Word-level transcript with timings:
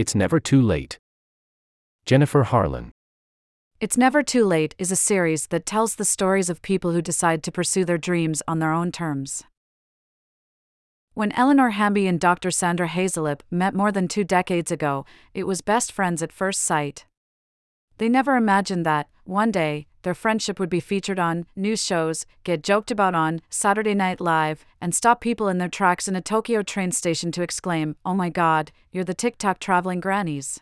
It's 0.00 0.14
never 0.14 0.40
too 0.40 0.62
late. 0.62 0.98
Jennifer 2.06 2.44
Harlan. 2.44 2.92
It's 3.80 3.98
Never 3.98 4.22
Too 4.22 4.46
Late 4.46 4.74
is 4.78 4.90
a 4.90 4.96
series 4.96 5.48
that 5.48 5.66
tells 5.66 5.96
the 5.96 6.06
stories 6.06 6.48
of 6.48 6.62
people 6.62 6.92
who 6.92 7.02
decide 7.02 7.42
to 7.42 7.52
pursue 7.52 7.84
their 7.84 7.98
dreams 7.98 8.42
on 8.48 8.60
their 8.60 8.72
own 8.72 8.92
terms. 8.92 9.44
When 11.12 11.32
Eleanor 11.32 11.72
Hamby 11.72 12.06
and 12.06 12.18
Dr. 12.18 12.50
Sandra 12.50 12.88
Hazelip 12.88 13.42
met 13.50 13.74
more 13.74 13.92
than 13.92 14.08
two 14.08 14.24
decades 14.24 14.70
ago, 14.70 15.04
it 15.34 15.46
was 15.46 15.60
best 15.60 15.92
friends 15.92 16.22
at 16.22 16.32
first 16.32 16.62
sight. 16.62 17.04
They 17.98 18.08
never 18.08 18.36
imagined 18.36 18.86
that, 18.86 19.10
one 19.24 19.50
day, 19.50 19.86
their 20.02 20.14
friendship 20.14 20.58
would 20.58 20.70
be 20.70 20.80
featured 20.80 21.18
on 21.18 21.46
news 21.54 21.84
shows, 21.84 22.26
get 22.44 22.62
joked 22.62 22.90
about 22.90 23.14
on 23.14 23.40
Saturday 23.50 23.94
Night 23.94 24.20
Live, 24.20 24.64
and 24.80 24.94
stop 24.94 25.20
people 25.20 25.48
in 25.48 25.58
their 25.58 25.68
tracks 25.68 26.08
in 26.08 26.16
a 26.16 26.20
Tokyo 26.20 26.62
train 26.62 26.92
station 26.92 27.32
to 27.32 27.42
exclaim, 27.42 27.96
Oh 28.04 28.14
my 28.14 28.30
god, 28.30 28.72
you're 28.92 29.04
the 29.04 29.14
TikTok 29.14 29.58
traveling 29.58 30.00
grannies. 30.00 30.60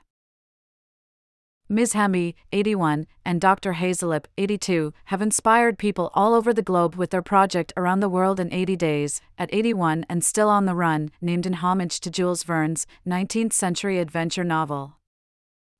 Ms. 1.71 1.93
Hamby, 1.93 2.35
81, 2.51 3.07
and 3.27 3.43
Dr. 3.43 3.75
Hazelip, 3.75 4.25
82, 4.39 4.95
have 5.07 5.21
inspired 5.21 5.79
people 5.79 6.11
all 6.15 6.33
over 6.33 6.55
the 6.55 6.63
globe 6.63 6.95
with 6.95 7.11
their 7.11 7.21
project 7.21 7.75
Around 7.77 8.01
the 8.01 8.09
World 8.09 8.41
in 8.41 8.51
80 8.51 8.75
Days, 8.77 9.21
at 9.39 9.53
81 9.53 10.07
and 10.09 10.25
still 10.25 10.49
on 10.49 10.65
the 10.65 10.75
run, 10.75 11.11
named 11.21 11.45
in 11.45 11.53
homage 11.55 12.01
to 12.01 12.11
Jules 12.11 12.43
Verne's 12.43 12.87
19th 13.07 13.53
century 13.53 13.99
adventure 13.99 14.45
novel. 14.45 14.98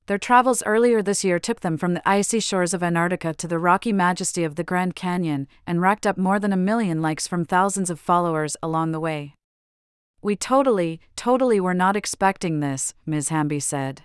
Their 0.09 0.17
travels 0.17 0.63
earlier 0.65 1.03
this 1.03 1.23
year 1.23 1.37
took 1.37 1.59
them 1.59 1.77
from 1.77 1.93
the 1.93 2.01
icy 2.03 2.39
shores 2.39 2.73
of 2.73 2.81
Antarctica 2.81 3.31
to 3.35 3.47
the 3.47 3.59
rocky 3.59 3.93
majesty 3.93 4.43
of 4.43 4.55
the 4.55 4.63
Grand 4.63 4.95
Canyon 4.95 5.47
and 5.67 5.81
racked 5.81 6.07
up 6.07 6.17
more 6.17 6.39
than 6.39 6.51
a 6.51 6.57
million 6.57 6.99
likes 6.99 7.27
from 7.27 7.45
thousands 7.45 7.91
of 7.91 7.99
followers 7.99 8.57
along 8.63 8.91
the 8.91 8.99
way. 8.99 9.35
We 10.23 10.35
totally, 10.35 10.99
totally 11.15 11.59
were 11.59 11.75
not 11.75 11.95
expecting 11.95 12.59
this, 12.59 12.95
Ms. 13.05 13.29
Hamby 13.29 13.59
said 13.59 14.01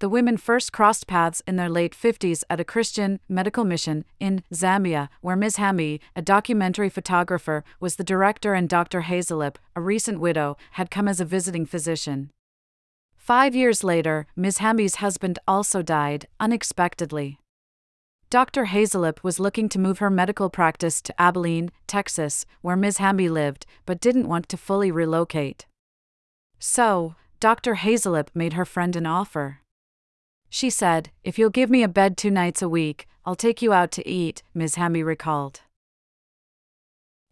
the 0.00 0.08
women 0.08 0.36
first 0.36 0.72
crossed 0.72 1.06
paths 1.06 1.40
in 1.46 1.54
their 1.54 1.70
late 1.70 1.94
50s 1.94 2.42
at 2.50 2.58
a 2.58 2.64
Christian 2.64 3.20
medical 3.28 3.64
mission 3.64 4.04
in 4.18 4.42
Zambia, 4.52 5.10
where 5.20 5.36
Ms. 5.36 5.56
Hamby, 5.56 6.00
a 6.16 6.20
documentary 6.20 6.88
photographer, 6.88 7.62
was 7.78 7.94
the 7.94 8.02
director, 8.02 8.52
and 8.52 8.68
Dr. 8.68 9.02
Hazelip, 9.02 9.58
a 9.76 9.80
recent 9.80 10.18
widow, 10.18 10.56
had 10.72 10.90
come 10.90 11.06
as 11.06 11.20
a 11.20 11.24
visiting 11.24 11.64
physician. 11.64 12.30
Five 13.24 13.54
years 13.54 13.82
later, 13.82 14.26
Ms. 14.36 14.58
Hamby's 14.58 14.96
husband 14.96 15.38
also 15.48 15.80
died, 15.80 16.28
unexpectedly. 16.38 17.38
Dr. 18.28 18.66
Hazelip 18.66 19.22
was 19.22 19.40
looking 19.40 19.70
to 19.70 19.78
move 19.78 19.96
her 19.96 20.10
medical 20.10 20.50
practice 20.50 21.00
to 21.00 21.18
Abilene, 21.18 21.70
Texas, 21.86 22.44
where 22.60 22.76
Ms. 22.76 22.98
Hamby 22.98 23.30
lived, 23.30 23.64
but 23.86 23.98
didn't 23.98 24.28
want 24.28 24.50
to 24.50 24.58
fully 24.58 24.90
relocate. 24.90 25.64
So, 26.58 27.14
Dr. 27.40 27.76
Hazelip 27.76 28.28
made 28.34 28.52
her 28.52 28.66
friend 28.66 28.94
an 28.94 29.06
offer. 29.06 29.60
She 30.50 30.68
said, 30.68 31.10
If 31.22 31.38
you'll 31.38 31.48
give 31.48 31.70
me 31.70 31.82
a 31.82 31.88
bed 31.88 32.18
two 32.18 32.30
nights 32.30 32.60
a 32.60 32.68
week, 32.68 33.08
I'll 33.24 33.36
take 33.36 33.62
you 33.62 33.72
out 33.72 33.90
to 33.92 34.06
eat, 34.06 34.42
Ms. 34.52 34.74
Hamby 34.74 35.02
recalled. 35.02 35.62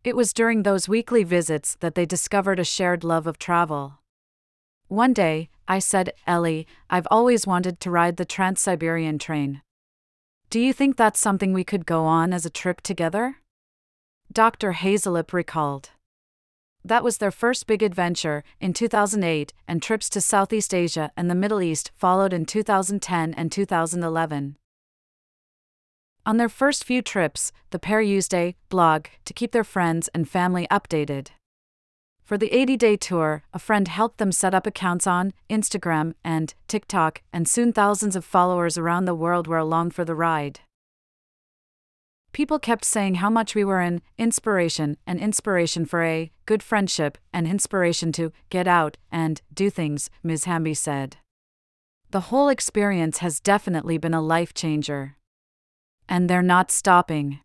It 0.05 0.17
was 0.17 0.33
during 0.33 0.63
those 0.63 0.89
weekly 0.89 1.23
visits 1.23 1.77
that 1.81 1.97
they 1.97 2.07
discovered 2.07 2.59
a 2.59 2.65
shared 2.65 3.05
love 3.05 3.27
of 3.27 3.39
travel. 3.39 3.99
One 4.89 5.15
day, 5.15 5.49
I 5.69 5.79
said, 5.79 6.13
Ellie, 6.27 6.67
I've 6.91 7.07
always 7.11 7.47
wanted 7.47 7.81
to 7.81 7.91
ride 7.91 8.17
the 8.17 8.25
Trans 8.25 8.61
Siberian 8.61 9.19
train. 9.19 9.63
Do 10.51 10.61
you 10.61 10.73
think 10.73 10.97
that's 10.97 11.21
something 11.21 11.53
we 11.53 11.65
could 11.65 11.87
go 11.87 12.05
on 12.05 12.33
as 12.33 12.45
a 12.45 12.51
trip 12.51 12.81
together? 12.83 13.37
Dr. 14.31 14.73
Hazelip 14.73 15.33
recalled. 15.33 15.91
That 16.85 17.05
was 17.05 17.19
their 17.19 17.31
first 17.31 17.67
big 17.67 17.83
adventure, 17.83 18.43
in 18.61 18.73
2008, 18.73 19.53
and 19.69 19.81
trips 19.81 20.11
to 20.11 20.21
Southeast 20.21 20.75
Asia 20.75 21.13
and 21.17 21.31
the 21.31 21.35
Middle 21.35 21.63
East 21.63 21.93
followed 21.97 22.33
in 22.33 22.45
2010 22.45 23.35
and 23.35 23.53
2011. 23.53 24.57
On 26.25 26.37
their 26.37 26.49
first 26.49 26.85
few 26.85 27.03
trips, 27.03 27.53
the 27.71 27.79
pair 27.79 28.01
used 28.01 28.35
a 28.35 28.57
blog 28.69 29.07
to 29.25 29.33
keep 29.33 29.53
their 29.53 29.65
friends 29.65 30.09
and 30.15 30.29
family 30.29 30.67
updated. 30.71 31.29
For 32.25 32.39
the 32.39 32.53
80 32.55 32.77
day 32.77 32.97
tour, 32.97 33.43
a 33.53 33.59
friend 33.59 33.89
helped 33.89 34.19
them 34.19 34.33
set 34.33 34.55
up 34.55 34.67
accounts 34.67 35.07
on 35.07 35.33
Instagram 35.51 36.15
and 36.25 36.55
TikTok, 36.69 37.23
and 37.33 37.49
soon 37.49 37.73
thousands 37.73 38.17
of 38.17 38.25
followers 38.25 38.79
around 38.79 39.05
the 39.05 39.15
world 39.15 39.47
were 39.47 39.59
along 39.59 39.91
for 39.91 40.05
the 40.05 40.15
ride. 40.15 40.61
People 42.33 42.59
kept 42.59 42.85
saying 42.85 43.17
how 43.17 43.29
much 43.29 43.55
we 43.55 43.65
were 43.65 43.81
an 43.81 44.01
inspiration, 44.17 44.97
and 45.07 45.21
inspiration 45.21 45.85
for 45.85 46.03
a 46.03 46.31
good 46.47 46.63
friendship, 46.63 47.19
and 47.33 47.47
inspiration 47.47 48.11
to 48.13 48.33
get 48.49 48.67
out 48.67 48.97
and 49.11 49.43
do 49.53 49.69
things, 49.69 50.09
Ms. 50.23 50.45
Hamby 50.45 50.75
said. 50.75 51.19
The 52.11 52.29
whole 52.29 52.49
experience 52.49 53.19
has 53.19 53.41
definitely 53.41 53.99
been 53.99 54.15
a 54.15 54.23
life 54.23 54.55
changer. 54.55 55.17
And 56.09 56.29
they're 56.29 56.43
not 56.43 56.71
stopping. 56.71 57.41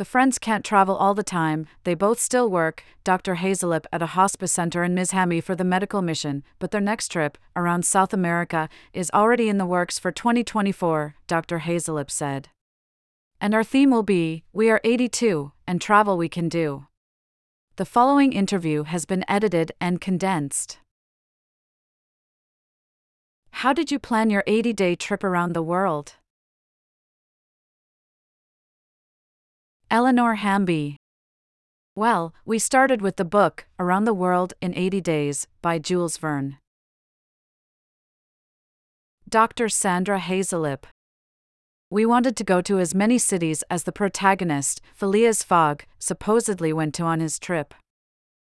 The 0.00 0.06
friends 0.06 0.38
can't 0.38 0.64
travel 0.64 0.96
all 0.96 1.12
the 1.12 1.22
time, 1.22 1.66
they 1.84 1.92
both 1.92 2.18
still 2.18 2.48
work, 2.48 2.84
Dr. 3.04 3.34
Hazelip 3.34 3.84
at 3.92 4.00
a 4.00 4.16
hospice 4.16 4.50
center 4.50 4.82
and 4.82 4.94
Ms. 4.94 5.10
Hamby 5.10 5.42
for 5.42 5.54
the 5.54 5.62
medical 5.62 6.00
mission, 6.00 6.42
but 6.58 6.70
their 6.70 6.80
next 6.80 7.08
trip, 7.08 7.36
around 7.54 7.84
South 7.84 8.14
America, 8.14 8.70
is 8.94 9.10
already 9.12 9.50
in 9.50 9.58
the 9.58 9.66
works 9.66 9.98
for 9.98 10.10
2024, 10.10 11.16
Dr. 11.26 11.58
Hazelip 11.58 12.10
said. 12.10 12.48
And 13.42 13.54
our 13.54 13.62
theme 13.62 13.90
will 13.90 14.02
be 14.02 14.42
We 14.54 14.70
are 14.70 14.80
82 14.84 15.52
and 15.66 15.82
travel 15.82 16.16
we 16.16 16.30
can 16.30 16.48
do. 16.48 16.86
The 17.76 17.84
following 17.84 18.32
interview 18.32 18.84
has 18.84 19.04
been 19.04 19.22
edited 19.28 19.72
and 19.82 20.00
condensed. 20.00 20.78
How 23.50 23.74
did 23.74 23.90
you 23.90 23.98
plan 23.98 24.30
your 24.30 24.44
80 24.46 24.72
day 24.72 24.94
trip 24.96 25.22
around 25.22 25.52
the 25.52 25.62
world? 25.62 26.14
Eleanor 29.92 30.36
Hamby. 30.36 30.94
Well, 31.96 32.32
we 32.44 32.60
started 32.60 33.02
with 33.02 33.16
the 33.16 33.24
book, 33.24 33.66
Around 33.76 34.04
the 34.04 34.14
World 34.14 34.54
in 34.60 34.72
80 34.72 35.00
Days, 35.00 35.48
by 35.62 35.80
Jules 35.80 36.16
Verne. 36.16 36.58
Dr. 39.28 39.68
Sandra 39.68 40.20
Hazelip. 40.20 40.86
We 41.90 42.06
wanted 42.06 42.36
to 42.36 42.44
go 42.44 42.60
to 42.60 42.78
as 42.78 42.94
many 42.94 43.18
cities 43.18 43.64
as 43.68 43.82
the 43.82 43.90
protagonist, 43.90 44.80
Phileas 44.94 45.42
Fogg, 45.42 45.82
supposedly 45.98 46.72
went 46.72 46.94
to 46.94 47.02
on 47.02 47.18
his 47.18 47.40
trip. 47.40 47.74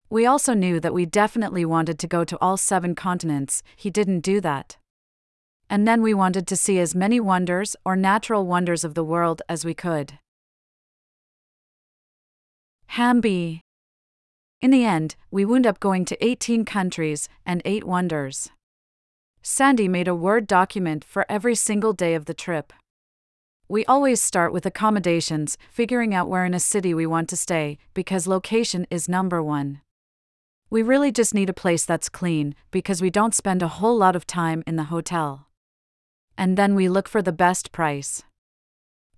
We 0.09 0.25
also 0.25 0.53
knew 0.53 0.81
that 0.81 0.93
we 0.93 1.05
definitely 1.05 1.63
wanted 1.63 1.97
to 1.99 2.07
go 2.07 2.25
to 2.25 2.37
all 2.41 2.57
seven 2.57 2.93
continents, 2.93 3.63
he 3.77 3.89
didn't 3.89 4.19
do 4.19 4.41
that. 4.41 4.75
And 5.69 5.87
then 5.87 6.01
we 6.01 6.13
wanted 6.13 6.45
to 6.47 6.57
see 6.57 6.77
as 6.77 6.93
many 6.93 7.21
wonders 7.21 7.77
or 7.85 7.95
natural 7.95 8.45
wonders 8.45 8.83
of 8.83 8.95
the 8.95 9.05
world 9.05 9.41
as 9.47 9.63
we 9.63 9.73
could. 9.73 10.19
Hamby. 12.95 13.61
In 14.59 14.69
the 14.69 14.83
end, 14.83 15.15
we 15.31 15.45
wound 15.45 15.65
up 15.65 15.79
going 15.79 16.03
to 16.03 16.21
18 16.21 16.65
countries 16.65 17.29
and 17.45 17.61
8 17.63 17.85
wonders. 17.85 18.49
Sandy 19.41 19.87
made 19.87 20.09
a 20.09 20.13
Word 20.13 20.45
document 20.45 21.05
for 21.05 21.25
every 21.29 21.55
single 21.55 21.93
day 21.93 22.15
of 22.15 22.25
the 22.25 22.33
trip. 22.33 22.73
We 23.69 23.85
always 23.85 24.21
start 24.21 24.51
with 24.51 24.65
accommodations, 24.65 25.57
figuring 25.69 26.13
out 26.13 26.27
where 26.27 26.43
in 26.43 26.53
a 26.53 26.59
city 26.59 26.93
we 26.93 27.05
want 27.05 27.29
to 27.29 27.37
stay, 27.37 27.77
because 27.93 28.27
location 28.27 28.85
is 28.91 29.07
number 29.07 29.41
one. 29.41 29.79
We 30.69 30.83
really 30.83 31.13
just 31.13 31.33
need 31.33 31.49
a 31.49 31.53
place 31.53 31.85
that's 31.85 32.09
clean, 32.09 32.55
because 32.71 33.01
we 33.01 33.09
don't 33.09 33.33
spend 33.33 33.63
a 33.63 33.69
whole 33.69 33.95
lot 33.95 34.17
of 34.17 34.27
time 34.27 34.65
in 34.67 34.75
the 34.75 34.91
hotel. 34.91 35.47
And 36.37 36.57
then 36.57 36.75
we 36.75 36.89
look 36.89 37.07
for 37.07 37.21
the 37.21 37.31
best 37.31 37.71
price. 37.71 38.23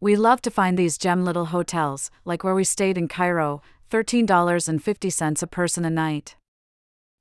We 0.04 0.18
love 0.18 0.42
to 0.42 0.52
find 0.52 0.78
these 0.78 0.98
gem 0.98 1.24
little 1.24 1.46
hotels, 1.46 2.12
like 2.26 2.44
where 2.44 2.54
we 2.54 2.66
stayed 2.66 2.98
in 2.98 3.08
Cairo, 3.08 3.62
$13.50 3.90 5.42
a 5.42 5.48
person 5.48 5.86
a 5.86 5.90
night. 5.90 6.36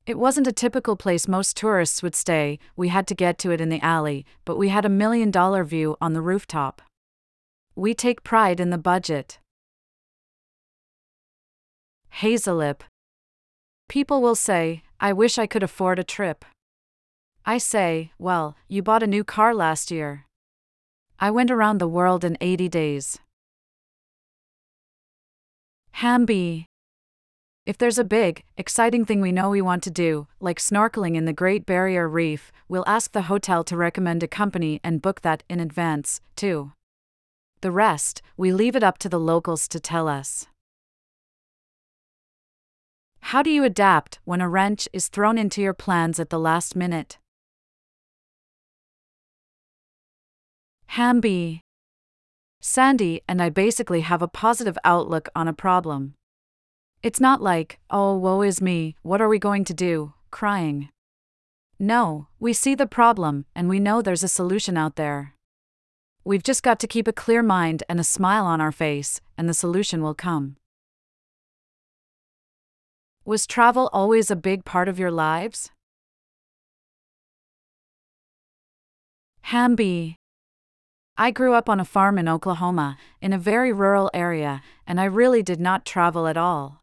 It 0.04 0.18
wasn't 0.18 0.48
a 0.48 0.52
typical 0.52 0.96
place 0.96 1.28
most 1.28 1.56
tourists 1.56 2.02
would 2.02 2.16
stay, 2.16 2.58
we 2.74 2.88
had 2.88 3.06
to 3.06 3.14
get 3.14 3.38
to 3.38 3.52
it 3.52 3.60
in 3.60 3.68
the 3.68 3.80
alley, 3.82 4.26
but 4.44 4.58
we 4.58 4.70
had 4.70 4.84
a 4.84 4.88
million 4.88 5.30
dollar 5.30 5.62
view 5.62 5.96
on 6.00 6.12
the 6.12 6.20
rooftop. 6.20 6.82
We 7.76 7.94
take 7.94 8.24
pride 8.24 8.58
in 8.58 8.70
the 8.70 8.78
budget. 8.78 9.38
Hazelip. 12.20 12.82
People 13.88 14.20
will 14.20 14.34
say, 14.34 14.82
I 14.98 15.12
wish 15.12 15.38
I 15.38 15.46
could 15.46 15.62
afford 15.62 16.00
a 16.00 16.10
trip. 16.18 16.44
I 17.46 17.58
say, 17.58 18.10
well, 18.18 18.56
you 18.66 18.82
bought 18.82 19.04
a 19.04 19.14
new 19.14 19.22
car 19.22 19.54
last 19.54 19.92
year. 19.92 20.26
I 21.22 21.30
went 21.30 21.52
around 21.52 21.78
the 21.78 21.86
world 21.86 22.24
in 22.24 22.36
80 22.40 22.68
days. 22.68 23.20
Hamby. 25.92 26.66
If 27.64 27.78
there's 27.78 27.96
a 27.96 28.02
big, 28.02 28.42
exciting 28.56 29.04
thing 29.04 29.20
we 29.20 29.30
know 29.30 29.48
we 29.48 29.62
want 29.62 29.84
to 29.84 29.90
do, 29.92 30.26
like 30.40 30.58
snorkeling 30.58 31.14
in 31.14 31.24
the 31.24 31.32
Great 31.32 31.64
Barrier 31.64 32.08
Reef, 32.08 32.50
we'll 32.68 32.82
ask 32.88 33.12
the 33.12 33.30
hotel 33.30 33.62
to 33.62 33.76
recommend 33.76 34.24
a 34.24 34.26
company 34.26 34.80
and 34.82 35.00
book 35.00 35.20
that 35.20 35.44
in 35.48 35.60
advance, 35.60 36.20
too. 36.34 36.72
The 37.60 37.70
rest, 37.70 38.20
we 38.36 38.52
leave 38.52 38.74
it 38.74 38.82
up 38.82 38.98
to 38.98 39.08
the 39.08 39.20
locals 39.20 39.68
to 39.68 39.78
tell 39.78 40.08
us. 40.08 40.48
How 43.20 43.44
do 43.44 43.50
you 43.50 43.62
adapt 43.62 44.18
when 44.24 44.40
a 44.40 44.48
wrench 44.48 44.88
is 44.92 45.06
thrown 45.06 45.38
into 45.38 45.62
your 45.62 45.72
plans 45.72 46.18
at 46.18 46.30
the 46.30 46.40
last 46.40 46.74
minute? 46.74 47.18
Hamby. 50.96 51.62
Sandy 52.60 53.22
and 53.26 53.40
I 53.40 53.48
basically 53.48 54.02
have 54.02 54.20
a 54.20 54.28
positive 54.28 54.76
outlook 54.84 55.30
on 55.34 55.48
a 55.48 55.54
problem. 55.54 56.12
It's 57.02 57.18
not 57.18 57.40
like, 57.40 57.78
oh, 57.88 58.14
woe 58.18 58.42
is 58.42 58.60
me, 58.60 58.96
what 59.00 59.22
are 59.22 59.28
we 59.28 59.38
going 59.38 59.64
to 59.64 59.72
do, 59.72 60.12
crying. 60.30 60.90
No, 61.78 62.26
we 62.38 62.52
see 62.52 62.74
the 62.74 62.86
problem 62.86 63.46
and 63.56 63.70
we 63.70 63.80
know 63.80 64.02
there's 64.02 64.22
a 64.22 64.28
solution 64.28 64.76
out 64.76 64.96
there. 64.96 65.34
We've 66.24 66.42
just 66.42 66.62
got 66.62 66.78
to 66.80 66.86
keep 66.86 67.08
a 67.08 67.12
clear 67.14 67.42
mind 67.42 67.84
and 67.88 67.98
a 67.98 68.04
smile 68.04 68.44
on 68.44 68.60
our 68.60 68.70
face, 68.70 69.22
and 69.38 69.48
the 69.48 69.54
solution 69.54 70.02
will 70.02 70.14
come. 70.14 70.56
Was 73.24 73.46
travel 73.46 73.88
always 73.94 74.30
a 74.30 74.36
big 74.36 74.66
part 74.66 74.90
of 74.90 74.98
your 74.98 75.10
lives? 75.10 75.70
Hamby. 79.40 80.18
I 81.22 81.30
grew 81.30 81.54
up 81.54 81.68
on 81.68 81.78
a 81.78 81.84
farm 81.84 82.18
in 82.18 82.28
Oklahoma, 82.28 82.98
in 83.20 83.32
a 83.32 83.38
very 83.38 83.72
rural 83.72 84.10
area, 84.12 84.60
and 84.88 85.00
I 85.00 85.04
really 85.04 85.40
did 85.40 85.60
not 85.60 85.86
travel 85.86 86.26
at 86.26 86.36
all. 86.36 86.82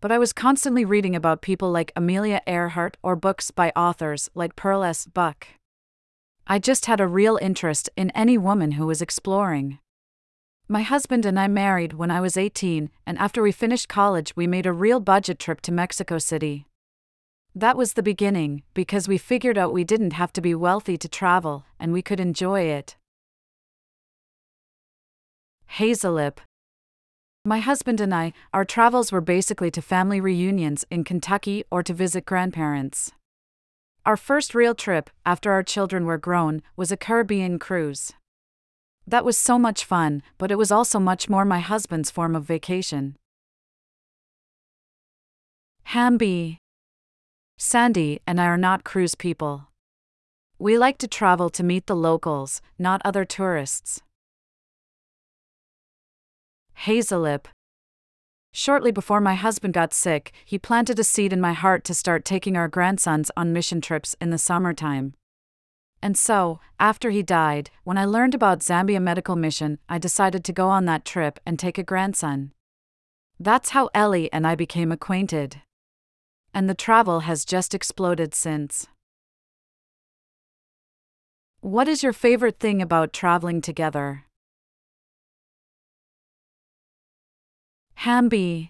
But 0.00 0.10
I 0.10 0.18
was 0.18 0.32
constantly 0.32 0.84
reading 0.84 1.14
about 1.14 1.40
people 1.40 1.70
like 1.70 1.92
Amelia 1.94 2.40
Earhart 2.48 2.96
or 3.00 3.14
books 3.14 3.52
by 3.52 3.70
authors 3.76 4.28
like 4.34 4.56
Pearl 4.56 4.82
S. 4.82 5.06
Buck. 5.06 5.46
I 6.48 6.58
just 6.58 6.86
had 6.86 7.00
a 7.00 7.06
real 7.06 7.38
interest 7.40 7.88
in 7.96 8.10
any 8.10 8.36
woman 8.36 8.72
who 8.72 8.88
was 8.88 9.00
exploring. 9.00 9.78
My 10.66 10.82
husband 10.82 11.24
and 11.24 11.38
I 11.38 11.46
married 11.46 11.92
when 11.92 12.10
I 12.10 12.20
was 12.20 12.36
18, 12.36 12.90
and 13.06 13.18
after 13.18 13.40
we 13.40 13.52
finished 13.52 13.88
college, 13.88 14.34
we 14.34 14.48
made 14.48 14.66
a 14.66 14.72
real 14.72 14.98
budget 14.98 15.38
trip 15.38 15.60
to 15.60 15.70
Mexico 15.70 16.18
City. 16.18 16.66
That 17.54 17.76
was 17.76 17.92
the 17.92 18.02
beginning, 18.02 18.64
because 18.74 19.06
we 19.06 19.16
figured 19.16 19.56
out 19.56 19.72
we 19.72 19.84
didn't 19.84 20.14
have 20.14 20.32
to 20.32 20.40
be 20.40 20.56
wealthy 20.56 20.96
to 20.98 21.08
travel, 21.08 21.66
and 21.78 21.92
we 21.92 22.02
could 22.02 22.18
enjoy 22.18 22.62
it. 22.62 22.96
Hazelip. 25.78 26.38
My 27.44 27.60
husband 27.60 28.00
and 28.00 28.14
I, 28.14 28.32
our 28.52 28.64
travels 28.64 29.12
were 29.12 29.20
basically 29.20 29.70
to 29.72 29.82
family 29.82 30.20
reunions 30.20 30.86
in 30.90 31.04
Kentucky 31.04 31.64
or 31.70 31.82
to 31.82 31.92
visit 31.92 32.24
grandparents. 32.24 33.12
Our 34.06 34.16
first 34.16 34.54
real 34.54 34.74
trip, 34.74 35.10
after 35.26 35.52
our 35.52 35.62
children 35.62 36.04
were 36.06 36.18
grown, 36.18 36.62
was 36.76 36.92
a 36.92 36.96
Caribbean 36.96 37.58
cruise. 37.58 38.12
That 39.06 39.24
was 39.24 39.36
so 39.36 39.58
much 39.58 39.84
fun, 39.84 40.22
but 40.38 40.50
it 40.50 40.58
was 40.58 40.72
also 40.72 40.98
much 40.98 41.28
more 41.28 41.44
my 41.44 41.60
husband's 41.60 42.10
form 42.10 42.34
of 42.34 42.44
vacation. 42.44 43.16
Hamby. 45.84 46.58
Sandy 47.58 48.20
and 48.26 48.40
I 48.40 48.46
are 48.46 48.56
not 48.56 48.84
cruise 48.84 49.14
people. 49.14 49.68
We 50.58 50.78
like 50.78 50.98
to 50.98 51.08
travel 51.08 51.50
to 51.50 51.62
meet 51.62 51.86
the 51.86 51.96
locals, 51.96 52.62
not 52.78 53.02
other 53.04 53.24
tourists. 53.24 54.00
Hazelip. 56.74 57.46
Shortly 58.52 58.92
before 58.92 59.20
my 59.20 59.34
husband 59.34 59.74
got 59.74 59.92
sick, 59.92 60.32
he 60.44 60.58
planted 60.58 60.98
a 60.98 61.04
seed 61.04 61.32
in 61.32 61.40
my 61.40 61.52
heart 61.52 61.82
to 61.84 61.94
start 61.94 62.24
taking 62.24 62.56
our 62.56 62.68
grandsons 62.68 63.30
on 63.36 63.52
mission 63.52 63.80
trips 63.80 64.14
in 64.20 64.30
the 64.30 64.38
summertime. 64.38 65.14
And 66.00 66.16
so, 66.16 66.60
after 66.78 67.10
he 67.10 67.22
died, 67.22 67.70
when 67.82 67.98
I 67.98 68.04
learned 68.04 68.34
about 68.34 68.60
Zambia 68.60 69.00
Medical 69.00 69.36
Mission, 69.36 69.78
I 69.88 69.98
decided 69.98 70.44
to 70.44 70.52
go 70.52 70.68
on 70.68 70.84
that 70.84 71.04
trip 71.04 71.40
and 71.46 71.58
take 71.58 71.78
a 71.78 71.82
grandson. 71.82 72.52
That's 73.40 73.70
how 73.70 73.88
Ellie 73.94 74.32
and 74.32 74.46
I 74.46 74.54
became 74.54 74.92
acquainted. 74.92 75.62
And 76.52 76.68
the 76.68 76.74
travel 76.74 77.20
has 77.20 77.44
just 77.44 77.74
exploded 77.74 78.34
since. 78.34 78.86
What 81.60 81.88
is 81.88 82.02
your 82.02 82.12
favorite 82.12 82.60
thing 82.60 82.82
about 82.82 83.12
traveling 83.12 83.62
together? 83.62 84.26
Hamby. 87.96 88.68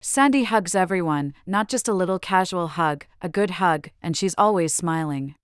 Sandy 0.00 0.44
hugs 0.44 0.74
everyone, 0.74 1.34
not 1.46 1.68
just 1.68 1.88
a 1.88 1.94
little 1.94 2.18
casual 2.18 2.68
hug, 2.68 3.06
a 3.22 3.28
good 3.28 3.52
hug, 3.52 3.90
and 4.02 4.16
she's 4.16 4.34
always 4.36 4.74
smiling. 4.74 5.34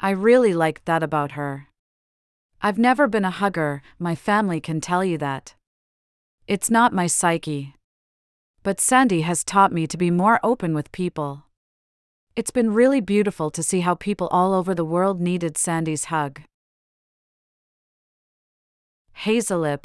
I 0.00 0.10
really 0.10 0.54
like 0.54 0.84
that 0.84 1.02
about 1.02 1.32
her. 1.32 1.68
I've 2.60 2.78
never 2.78 3.06
been 3.06 3.24
a 3.24 3.30
hugger, 3.30 3.82
my 3.98 4.14
family 4.14 4.60
can 4.60 4.80
tell 4.80 5.04
you 5.04 5.18
that. 5.18 5.54
It's 6.46 6.70
not 6.70 6.92
my 6.92 7.06
psyche. 7.06 7.74
But 8.62 8.80
Sandy 8.80 9.20
has 9.20 9.44
taught 9.44 9.72
me 9.72 9.86
to 9.86 9.96
be 9.96 10.10
more 10.10 10.40
open 10.42 10.74
with 10.74 10.90
people. 10.90 11.44
It's 12.34 12.50
been 12.50 12.72
really 12.72 13.00
beautiful 13.00 13.50
to 13.50 13.62
see 13.62 13.80
how 13.80 13.94
people 13.94 14.28
all 14.28 14.54
over 14.54 14.74
the 14.74 14.84
world 14.84 15.20
needed 15.20 15.56
Sandy's 15.56 16.06
hug. 16.06 16.40
Hazelip, 19.24 19.84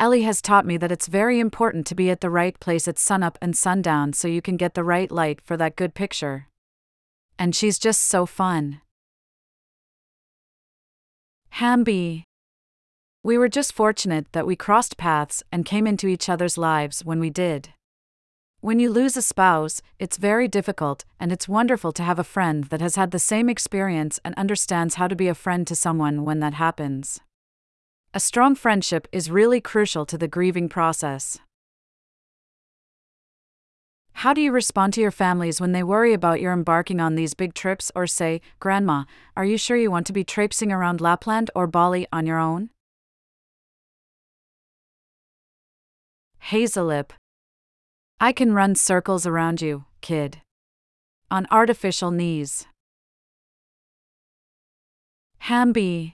Ellie 0.00 0.22
has 0.22 0.42
taught 0.42 0.66
me 0.66 0.76
that 0.76 0.90
it's 0.90 1.06
very 1.06 1.38
important 1.38 1.86
to 1.86 1.94
be 1.94 2.10
at 2.10 2.20
the 2.20 2.30
right 2.30 2.58
place 2.58 2.88
at 2.88 2.98
sunup 2.98 3.38
and 3.40 3.56
sundown 3.56 4.12
so 4.12 4.26
you 4.26 4.42
can 4.42 4.56
get 4.56 4.74
the 4.74 4.84
right 4.84 5.10
light 5.10 5.40
for 5.40 5.56
that 5.56 5.76
good 5.76 5.94
picture. 5.94 6.48
And 7.38 7.54
she's 7.54 7.78
just 7.78 8.02
so 8.02 8.26
fun. 8.26 8.80
Hamby. 11.50 12.24
We 13.22 13.38
were 13.38 13.48
just 13.48 13.72
fortunate 13.72 14.26
that 14.32 14.46
we 14.46 14.56
crossed 14.56 14.96
paths 14.96 15.42
and 15.52 15.64
came 15.64 15.86
into 15.86 16.08
each 16.08 16.28
other's 16.28 16.58
lives 16.58 17.04
when 17.04 17.20
we 17.20 17.30
did. 17.30 17.70
When 18.60 18.80
you 18.80 18.90
lose 18.90 19.16
a 19.16 19.22
spouse, 19.22 19.80
it's 19.98 20.16
very 20.16 20.48
difficult, 20.48 21.04
and 21.20 21.30
it's 21.30 21.48
wonderful 21.48 21.92
to 21.92 22.02
have 22.02 22.18
a 22.18 22.24
friend 22.24 22.64
that 22.64 22.80
has 22.80 22.96
had 22.96 23.12
the 23.12 23.18
same 23.18 23.48
experience 23.48 24.18
and 24.24 24.34
understands 24.36 24.96
how 24.96 25.06
to 25.06 25.14
be 25.14 25.28
a 25.28 25.34
friend 25.34 25.66
to 25.68 25.76
someone 25.76 26.24
when 26.24 26.40
that 26.40 26.54
happens. 26.54 27.20
A 28.16 28.20
strong 28.20 28.54
friendship 28.54 29.08
is 29.10 29.28
really 29.28 29.60
crucial 29.60 30.06
to 30.06 30.16
the 30.16 30.28
grieving 30.28 30.68
process. 30.68 31.40
How 34.12 34.32
do 34.32 34.40
you 34.40 34.52
respond 34.52 34.92
to 34.92 35.00
your 35.00 35.10
families 35.10 35.60
when 35.60 35.72
they 35.72 35.82
worry 35.82 36.12
about 36.12 36.40
your 36.40 36.52
embarking 36.52 37.00
on 37.00 37.16
these 37.16 37.34
big 37.34 37.54
trips 37.54 37.90
or 37.92 38.06
say, 38.06 38.40
Grandma, 38.60 39.02
are 39.36 39.44
you 39.44 39.58
sure 39.58 39.76
you 39.76 39.90
want 39.90 40.06
to 40.06 40.12
be 40.12 40.22
traipsing 40.22 40.70
around 40.70 41.00
Lapland 41.00 41.50
or 41.56 41.66
Bali 41.66 42.06
on 42.12 42.24
your 42.24 42.38
own? 42.38 42.70
Hazelip. 46.52 47.10
I 48.20 48.30
can 48.30 48.54
run 48.54 48.76
circles 48.76 49.26
around 49.26 49.60
you, 49.60 49.86
kid. 50.02 50.40
On 51.32 51.48
artificial 51.50 52.12
knees. 52.12 52.68
Hamby. 55.38 56.12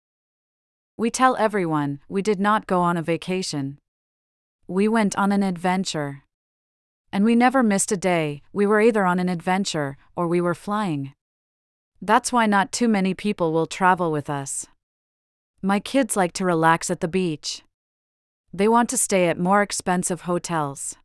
We 0.99 1.09
tell 1.09 1.37
everyone 1.37 2.01
we 2.09 2.21
did 2.21 2.41
not 2.41 2.67
go 2.67 2.81
on 2.81 2.97
a 2.97 3.01
vacation. 3.01 3.77
We 4.67 4.89
went 4.89 5.17
on 5.17 5.31
an 5.31 5.43
adventure. 5.43 6.25
And 7.09 7.23
we 7.23 7.35
never 7.35 7.63
missed 7.63 7.93
a 7.93 7.95
day, 7.95 8.41
we 8.51 8.67
were 8.67 8.81
either 8.81 9.05
on 9.05 9.17
an 9.17 9.29
adventure 9.29 9.95
or 10.17 10.27
we 10.27 10.41
were 10.41 10.53
flying. 10.53 11.13
That's 12.01 12.33
why 12.33 12.47
not 12.47 12.73
too 12.73 12.89
many 12.89 13.13
people 13.13 13.53
will 13.53 13.65
travel 13.65 14.11
with 14.11 14.29
us. 14.29 14.65
My 15.61 15.79
kids 15.79 16.17
like 16.17 16.33
to 16.33 16.43
relax 16.43 16.91
at 16.91 16.99
the 16.99 17.07
beach. 17.07 17.63
They 18.53 18.67
want 18.67 18.89
to 18.89 18.97
stay 18.97 19.29
at 19.29 19.39
more 19.39 19.61
expensive 19.61 20.23
hotels. 20.23 20.97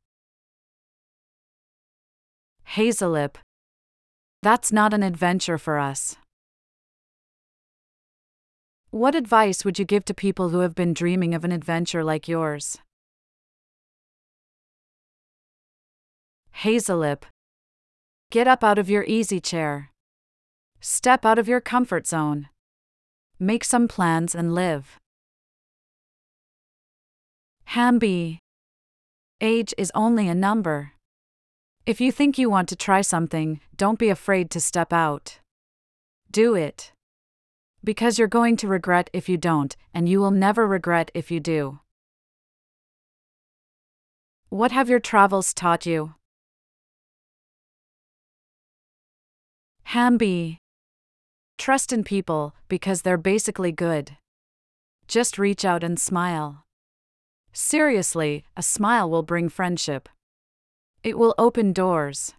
Hazelip. 2.70 3.36
That's 4.42 4.72
not 4.72 4.92
an 4.92 5.04
adventure 5.04 5.56
for 5.56 5.78
us. 5.78 6.16
What 8.94 9.16
advice 9.16 9.64
would 9.64 9.76
you 9.76 9.84
give 9.84 10.04
to 10.04 10.14
people 10.14 10.50
who 10.50 10.60
have 10.60 10.76
been 10.76 10.94
dreaming 10.94 11.34
of 11.34 11.44
an 11.44 11.50
adventure 11.50 12.04
like 12.04 12.28
yours? 12.28 12.78
Hazelip. 16.62 17.24
Get 18.30 18.46
up 18.46 18.62
out 18.62 18.78
of 18.78 18.88
your 18.88 19.02
easy 19.08 19.40
chair. 19.40 19.90
Step 20.80 21.24
out 21.24 21.40
of 21.40 21.48
your 21.48 21.60
comfort 21.60 22.06
zone. 22.06 22.50
Make 23.40 23.64
some 23.64 23.88
plans 23.88 24.32
and 24.32 24.54
live. 24.54 25.00
Hamby. 27.64 28.38
Age 29.40 29.74
is 29.76 29.90
only 29.96 30.28
a 30.28 30.36
number. 30.36 30.92
If 31.84 32.00
you 32.00 32.12
think 32.12 32.38
you 32.38 32.48
want 32.48 32.68
to 32.68 32.76
try 32.76 33.00
something, 33.00 33.60
don't 33.76 33.98
be 33.98 34.08
afraid 34.08 34.52
to 34.52 34.60
step 34.60 34.92
out. 34.92 35.40
Do 36.30 36.54
it 36.54 36.93
because 37.84 38.18
you're 38.18 38.26
going 38.26 38.56
to 38.56 38.66
regret 38.66 39.10
if 39.12 39.28
you 39.28 39.36
don't, 39.36 39.76
and 39.92 40.08
you 40.08 40.18
will 40.18 40.30
never 40.30 40.66
regret 40.66 41.10
if 41.14 41.30
you 41.30 41.38
do. 41.38 41.80
What 44.48 44.72
have 44.72 44.88
your 44.88 45.00
travels 45.00 45.52
taught 45.52 45.84
you? 45.84 46.14
Hamby. 49.84 50.58
Trust 51.58 51.92
in 51.92 52.02
people, 52.02 52.54
because 52.68 53.02
they're 53.02 53.16
basically 53.16 53.70
good. 53.70 54.16
Just 55.06 55.38
reach 55.38 55.64
out 55.64 55.84
and 55.84 56.00
smile. 56.00 56.64
Seriously, 57.52 58.44
a 58.56 58.62
smile 58.62 59.08
will 59.08 59.22
bring 59.22 59.48
friendship. 59.48 60.08
It 61.02 61.18
will 61.18 61.34
open 61.38 61.72
doors. 61.72 62.34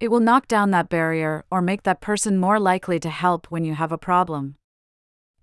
It 0.00 0.12
will 0.12 0.20
knock 0.20 0.46
down 0.46 0.70
that 0.70 0.88
barrier 0.88 1.44
or 1.50 1.60
make 1.60 1.82
that 1.82 2.00
person 2.00 2.38
more 2.38 2.60
likely 2.60 3.00
to 3.00 3.10
help 3.10 3.46
when 3.50 3.64
you 3.64 3.74
have 3.74 3.90
a 3.90 3.98
problem. 3.98 4.54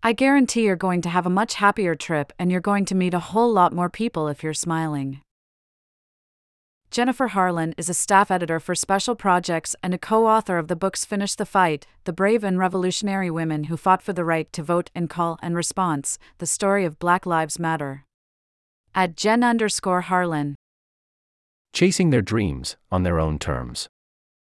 I 0.02 0.14
guarantee 0.14 0.64
you're 0.64 0.78
going 0.78 1.02
to 1.02 1.10
have 1.10 1.26
a 1.26 1.30
much 1.30 1.56
happier 1.56 1.94
trip 1.96 2.32
and 2.40 2.52
you're 2.52 2.62
going 2.62 2.86
to 2.86 2.96
meet 2.96 3.14
a 3.14 3.20
whole 3.20 3.52
lot 3.52 3.74
more 3.74 3.90
people 3.90 4.28
if 4.30 4.44
you're 4.44 4.54
smiling. 4.54 5.20
Jennifer 6.90 7.28
Harlan 7.28 7.74
is 7.78 7.90
a 7.90 7.94
staff 7.94 8.32
editor 8.32 8.62
for 8.62 8.76
special 8.76 9.16
projects 9.16 9.76
and 9.84 9.94
a 9.94 9.98
co 9.98 10.28
author 10.28 10.58
of 10.58 10.70
the 10.70 10.76
books 10.78 11.04
Finish 11.04 11.36
the 11.36 11.46
Fight 11.46 11.86
The 12.06 12.14
Brave 12.14 12.42
and 12.44 12.58
Revolutionary 12.58 13.30
Women 13.30 13.66
Who 13.66 13.76
Fought 13.76 14.02
for 14.02 14.14
the 14.14 14.24
Right 14.24 14.52
to 14.54 14.64
Vote 14.64 14.90
and 14.96 15.10
Call 15.10 15.38
and 15.42 15.58
Response 15.58 16.18
The 16.38 16.46
Story 16.46 16.86
of 16.86 17.00
Black 17.00 17.26
Lives 17.26 17.60
Matter. 17.60 18.06
At 18.94 19.18
Jen 19.18 19.44
underscore 19.44 20.02
Harlan. 20.02 20.56
Chasing 21.74 22.12
their 22.12 22.22
dreams 22.22 22.78
on 22.90 23.04
their 23.04 23.20
own 23.20 23.40
terms. 23.40 23.90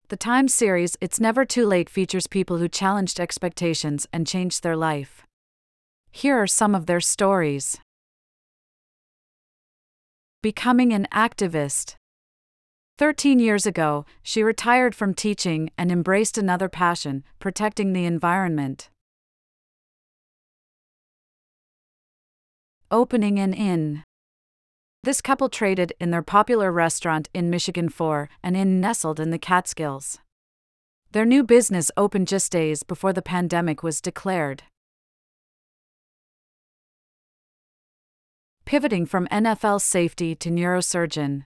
The 0.09 0.17
Times 0.17 0.55
series 0.55 0.97
It's 1.01 1.19
Never 1.19 1.45
Too 1.45 1.67
Late 1.67 1.91
features 1.91 2.29
people 2.29 2.59
who 2.59 2.69
challenged 2.69 3.19
expectations 3.19 4.07
and 4.13 4.25
changed 4.25 4.63
their 4.63 4.77
life. 4.77 5.27
Here 6.13 6.41
are 6.41 6.47
some 6.47 6.77
of 6.77 6.87
their 6.87 7.01
stories 7.01 7.81
Becoming 10.45 10.93
an 10.93 11.09
activist. 11.13 11.97
13 12.99 13.41
years 13.41 13.67
ago, 13.67 14.07
she 14.23 14.45
retired 14.45 14.95
from 14.95 15.13
teaching 15.13 15.71
and 15.77 15.91
embraced 15.91 16.39
another 16.39 16.69
passion 16.69 17.25
protecting 17.41 17.93
the 17.93 18.05
environment. 18.05 18.91
Opening 22.93 23.41
an 23.41 23.53
inn. 23.53 24.05
This 25.07 25.21
couple 25.21 25.49
traded 25.49 25.93
in 26.01 26.11
their 26.11 26.21
popular 26.21 26.73
restaurant 26.73 27.29
in 27.33 27.49
Michigan 27.49 27.89
for 27.89 28.29
an 28.43 28.57
inn 28.57 28.81
nestled 28.81 29.21
in 29.21 29.31
the 29.31 29.39
Catskills. 29.39 30.19
Their 31.13 31.25
new 31.25 31.45
business 31.45 31.93
opened 31.97 32.27
just 32.27 32.51
days 32.51 32.83
before 32.83 33.13
the 33.13 33.23
pandemic 33.23 33.85
was 33.85 34.01
declared. 34.01 34.65
Pivoting 38.65 39.07
from 39.07 39.29
NFL 39.29 39.81
safety 39.81 40.35
to 40.35 40.51
neurosurgeon. 40.51 41.45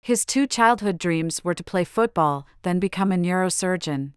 His 0.00 0.24
two 0.24 0.46
childhood 0.46 0.96
dreams 0.96 1.44
were 1.44 1.52
to 1.52 1.62
play 1.62 1.84
football, 1.84 2.46
then 2.62 2.78
become 2.78 3.12
a 3.12 3.16
neurosurgeon. 3.16 4.12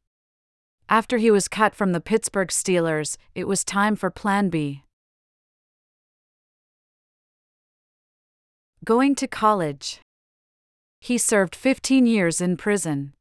After 0.88 1.18
he 1.18 1.30
was 1.30 1.50
cut 1.50 1.76
from 1.76 1.92
the 1.92 2.00
Pittsburgh 2.00 2.48
Steelers, 2.48 3.18
it 3.36 3.46
was 3.46 3.66
time 3.66 3.98
for 3.98 4.10
Plan 4.10 4.48
B. 4.48 4.84
Going 8.88 9.16
to 9.16 9.28
college. 9.28 10.00
He 11.02 11.18
served 11.18 11.58
15 11.58 12.06
years 12.08 12.40
in 12.40 12.56
prison. 12.56 13.12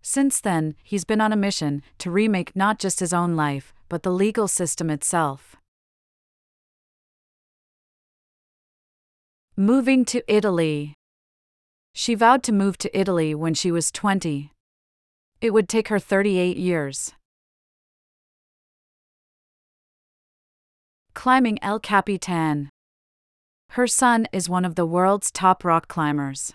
Since 0.00 0.40
then, 0.40 0.76
he's 0.82 1.04
been 1.04 1.20
on 1.20 1.30
a 1.30 1.36
mission 1.36 1.82
to 1.98 2.10
remake 2.10 2.56
not 2.56 2.78
just 2.78 3.00
his 3.00 3.12
own 3.12 3.36
life, 3.36 3.74
but 3.90 4.02
the 4.02 4.10
legal 4.10 4.48
system 4.48 4.88
itself. 4.88 5.56
Moving 9.58 10.06
to 10.06 10.22
Italy. 10.26 10.94
She 11.92 12.14
vowed 12.14 12.42
to 12.44 12.52
move 12.52 12.78
to 12.78 12.98
Italy 12.98 13.34
when 13.34 13.52
she 13.52 13.70
was 13.70 13.92
20. 13.92 14.52
It 15.42 15.52
would 15.52 15.68
take 15.68 15.88
her 15.88 15.98
38 15.98 16.56
years. 16.56 17.12
Climbing 21.12 21.58
El 21.62 21.78
Capitan. 21.78 22.70
Her 23.72 23.86
son 23.86 24.26
is 24.32 24.48
one 24.48 24.64
of 24.64 24.74
the 24.74 24.86
world's 24.86 25.30
top 25.30 25.64
rock 25.64 25.88
climbers. 25.88 26.54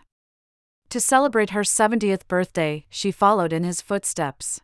To 0.90 1.00
celebrate 1.00 1.52
her 1.52 1.62
70th 1.62 2.28
birthday, 2.28 2.86
she 2.90 3.12
followed 3.12 3.54
in 3.54 3.64
his 3.64 3.82
footsteps. 3.82 4.62